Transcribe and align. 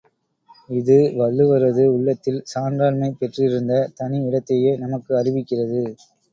இது 0.69 0.95
வள்ளுவரது 1.19 1.83
உள்ளத்தில் 1.91 2.41
சான்றாண்மை 2.53 3.11
பெற்றிருந்த 3.13 3.71
தனி 3.95 4.19
இடத்தையே 4.25 4.75
நமக்கு 4.77 5.13
அறிவிக்கிறது. 5.21 5.83